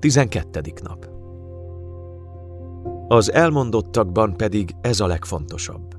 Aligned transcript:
12. 0.00 0.60
nap 0.82 1.08
Az 3.08 3.32
elmondottakban 3.32 4.36
pedig 4.36 4.74
ez 4.80 5.00
a 5.00 5.06
legfontosabb. 5.06 5.96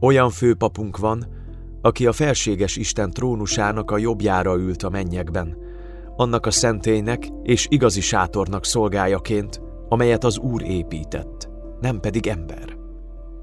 Olyan 0.00 0.30
főpapunk 0.30 0.98
van, 0.98 1.26
aki 1.82 2.06
a 2.06 2.12
felséges 2.12 2.76
Isten 2.76 3.10
trónusának 3.10 3.90
a 3.90 3.98
jobbjára 3.98 4.56
ült 4.56 4.82
a 4.82 4.90
mennyekben, 4.90 5.56
annak 6.16 6.46
a 6.46 6.50
szentélynek 6.50 7.28
és 7.42 7.66
igazi 7.70 8.00
sátornak 8.00 8.64
szolgájaként, 8.64 9.60
amelyet 9.88 10.24
az 10.24 10.38
Úr 10.38 10.62
épített, 10.62 11.48
nem 11.80 12.00
pedig 12.00 12.26
ember. 12.26 12.76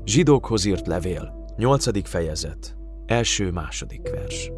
Zsidókhoz 0.05 0.65
írt 0.65 0.87
levél, 0.87 1.45
8. 1.57 2.07
fejezet, 2.07 2.75
első-második 3.05 4.09
vers. 4.09 4.51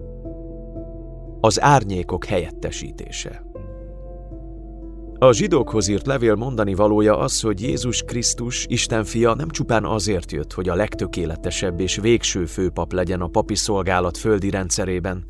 Az 1.42 1.62
árnyékok 1.62 2.26
helyettesítése. 2.26 3.53
A 5.24 5.34
zsidókhoz 5.34 5.88
írt 5.88 6.06
levél 6.06 6.36
mondani 6.36 6.74
valója 6.74 7.18
az, 7.18 7.42
hogy 7.42 7.62
Jézus 7.62 8.02
Krisztus, 8.02 8.66
Isten 8.70 9.04
fia 9.04 9.34
nem 9.34 9.50
csupán 9.50 9.86
azért 9.86 10.32
jött, 10.32 10.54
hogy 10.54 10.70
a 10.70 10.76
legtökéletesebb 10.76 11.80
és 11.80 11.96
végső 11.96 12.46
főpap 12.46 12.94
legyen 12.94 13.22
a 13.22 13.28
papi 13.28 13.56
szolgálat 13.56 14.18
földi 14.18 14.50
rendszerében, 14.50 15.26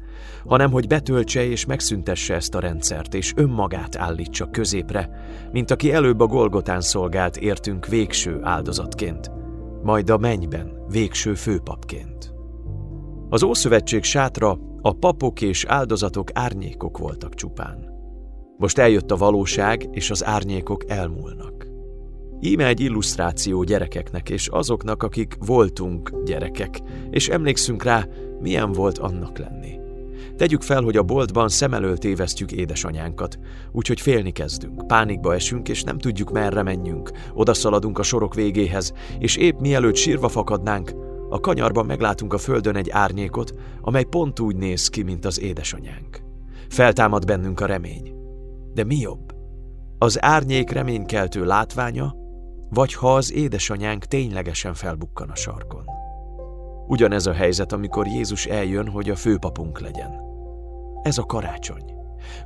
hanem 0.46 0.72
hogy 0.72 0.88
betöltse 0.88 1.46
és 1.46 1.66
megszüntesse 1.66 2.34
ezt 2.34 2.56
a 2.56 2.60
rendszert, 2.60 3.14
és 3.14 3.34
önmagát 3.36 3.96
állítsa 3.96 4.50
középre, 4.52 5.10
mint 5.52 5.72
aki 5.72 5.92
előbb 5.92 6.20
a 6.20 6.28
Golgotán 6.28 6.82
szolgált 6.82 7.38
értünk 7.38 7.88
végső 7.88 8.40
áldozatként, 8.42 9.32
majd 9.84 10.10
a 10.10 10.18
mennyben 10.18 10.86
végső 10.90 11.34
főpapként. 11.34 12.34
Az 13.30 13.44
Ószövetség 13.44 14.04
sátra 14.04 14.58
a 14.82 14.94
papok 14.94 15.42
és 15.42 15.66
áldozatok 15.66 16.30
árnyékok 16.34 16.98
voltak 16.98 17.34
csupán. 17.34 17.93
Most 18.64 18.78
eljött 18.78 19.12
a 19.12 19.18
valóság, 19.18 19.88
és 19.92 20.10
az 20.10 20.26
árnyékok 20.26 20.84
elmúlnak. 20.88 21.68
Íme 22.40 22.66
egy 22.66 22.80
illusztráció 22.80 23.64
gyerekeknek 23.64 24.30
és 24.30 24.48
azoknak, 24.48 25.04
akik 25.04 25.38
voltunk 25.40 26.24
gyerekek, 26.26 26.82
és 27.10 27.30
emlékszünk 27.30 27.84
rá, 27.84 28.08
milyen 28.42 28.72
volt 28.72 28.98
annak 28.98 29.38
lenni. 29.38 29.80
Tegyük 30.38 30.62
fel, 30.62 30.82
hogy 30.82 30.98
a 30.98 31.04
boltban 31.04 31.50
szem 31.50 31.74
elől 31.74 31.98
édesanyánkat, 32.52 33.40
úgyhogy 33.72 34.02
félni 34.02 34.32
kezdünk, 34.32 34.88
pánikba 34.88 35.34
esünk, 35.34 35.70
és 35.70 35.84
nem 35.84 35.98
tudjuk 35.98 36.32
merre 36.32 36.64
menjünk. 36.64 37.12
Oda 37.34 37.54
szaladunk 37.54 38.00
a 38.00 38.04
sorok 38.04 38.34
végéhez, 38.34 38.94
és 39.20 39.36
épp 39.36 39.60
mielőtt 39.60 39.96
sírva 39.96 40.28
fakadnánk, 40.28 40.92
a 41.30 41.40
kanyarban 41.40 41.86
meglátunk 41.86 42.34
a 42.34 42.38
földön 42.38 42.76
egy 42.76 42.90
árnyékot, 42.90 43.54
amely 43.82 44.04
pont 44.04 44.40
úgy 44.40 44.56
néz 44.56 44.88
ki, 44.88 45.04
mint 45.04 45.26
az 45.26 45.40
édesanyánk. 45.40 46.22
Feltámad 46.70 47.26
bennünk 47.26 47.60
a 47.60 47.66
remény. 47.66 48.23
De 48.74 48.84
mi 48.84 48.96
jobb? 48.96 49.36
Az 49.98 50.24
árnyék 50.24 50.70
reménykeltő 50.70 51.46
látványa, 51.46 52.16
vagy 52.70 52.94
ha 52.94 53.16
az 53.16 53.34
édesanyánk 53.34 54.06
ténylegesen 54.06 54.74
felbukkan 54.74 55.30
a 55.30 55.36
sarkon? 55.36 55.84
Ugyanez 56.88 57.26
a 57.26 57.34
helyzet, 57.34 57.72
amikor 57.72 58.08
Jézus 58.08 58.46
eljön, 58.46 58.88
hogy 58.88 59.10
a 59.10 59.16
főpapunk 59.16 59.80
legyen. 59.80 60.12
Ez 61.02 61.18
a 61.18 61.24
karácsony. 61.24 61.94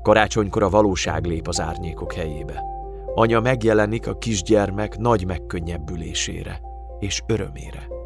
Karácsonykor 0.01 0.63
a 0.63 0.69
valóság 0.69 1.25
lép 1.25 1.47
az 1.47 1.61
árnyékok 1.61 2.13
helyébe. 2.13 2.63
Anya 3.15 3.39
megjelenik 3.39 4.07
a 4.07 4.17
kisgyermek 4.17 4.97
nagy 4.97 5.25
megkönnyebbülésére 5.25 6.61
és 6.99 7.23
örömére. 7.27 7.96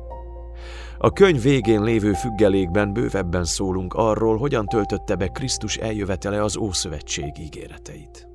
A 1.03 1.11
könyv 1.11 1.41
végén 1.41 1.83
lévő 1.83 2.13
függelékben 2.13 2.93
bővebben 2.93 3.45
szólunk 3.45 3.93
arról, 3.93 4.37
hogyan 4.37 4.65
töltötte 4.65 5.15
be 5.15 5.27
Krisztus 5.27 5.77
eljövetele 5.77 6.43
az 6.43 6.57
Ószövetség 6.57 7.31
ígéreteit. 7.39 8.30